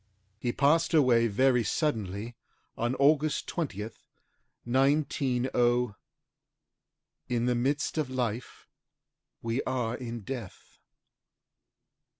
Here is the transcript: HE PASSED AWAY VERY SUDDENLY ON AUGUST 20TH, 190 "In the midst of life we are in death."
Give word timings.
HE 0.39 0.53
PASSED 0.53 0.95
AWAY 0.95 1.27
VERY 1.27 1.63
SUDDENLY 1.63 2.35
ON 2.75 2.95
AUGUST 2.95 3.47
20TH, 3.47 3.97
190 4.63 5.93
"In 7.29 7.45
the 7.45 7.53
midst 7.53 7.99
of 7.99 8.09
life 8.09 8.67
we 9.43 9.61
are 9.61 9.95
in 9.95 10.21
death." 10.21 10.79